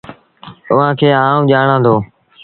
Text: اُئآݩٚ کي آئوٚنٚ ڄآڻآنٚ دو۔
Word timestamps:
اُئآݩٚ 0.71 0.97
کي 0.99 1.07
آئوٚنٚ 1.23 1.47
ڄآڻآنٚ 1.49 1.83
دو۔ 1.85 1.95